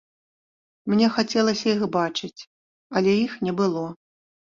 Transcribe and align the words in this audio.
Мне 0.93 1.09
хацелася 1.19 1.67
іх 1.75 1.81
бачыць, 1.99 2.45
але 2.99 3.11
іх 3.25 3.41
не 3.47 3.59
было. 3.65 3.89